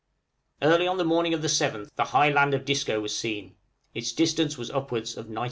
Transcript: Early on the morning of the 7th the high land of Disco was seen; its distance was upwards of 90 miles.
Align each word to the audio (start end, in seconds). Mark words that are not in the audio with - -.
Early 0.63 0.87
on 0.87 0.97
the 0.97 1.05
morning 1.05 1.31
of 1.35 1.43
the 1.43 1.47
7th 1.47 1.91
the 1.95 2.05
high 2.05 2.31
land 2.31 2.55
of 2.55 2.65
Disco 2.65 2.99
was 2.99 3.15
seen; 3.15 3.53
its 3.93 4.11
distance 4.13 4.57
was 4.57 4.71
upwards 4.71 5.15
of 5.15 5.25
90 5.27 5.33
miles. 5.35 5.39